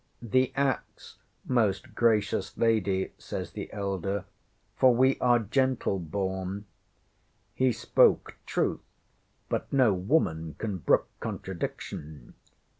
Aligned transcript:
ŌĆØ 0.23 0.29
ŌĆśŌĆ£The 0.31 0.51
axe, 0.55 1.17
most 1.45 1.93
gracious 1.93 2.57
lady, 2.57 3.05
ŌĆØ 3.05 3.21
says 3.21 3.51
the 3.51 3.71
elder, 3.71 4.25
ŌĆ£for 4.79 4.95
we 4.95 5.19
are 5.19 5.37
gentle 5.37 5.99
born. 5.99 6.61
ŌĆØ 6.61 6.63
He 7.53 7.71
spoke 7.71 8.35
truth, 8.47 8.81
but 9.47 9.71
no 9.71 9.93
woman 9.93 10.55
can 10.57 10.77
brook 10.77 11.07
contradiction. 11.19 12.33